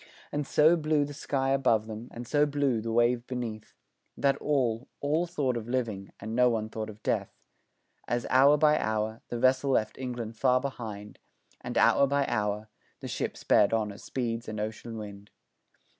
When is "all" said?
4.37-4.89, 4.99-5.27